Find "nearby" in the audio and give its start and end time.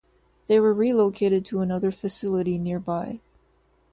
2.57-3.19